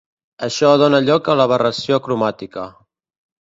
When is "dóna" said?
0.81-1.01